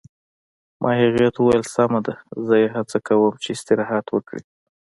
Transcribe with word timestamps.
ما 0.81 0.91
هغې 1.01 1.27
ته 1.33 1.39
وویل: 1.41 1.63
سمه 1.75 1.99
ده، 2.05 2.13
زه 2.45 2.53
یې 2.61 2.67
هڅه 2.75 2.97
کوم 3.07 3.33
چې 3.43 3.49
استراحت 3.55 4.05
وکړي. 4.11 4.41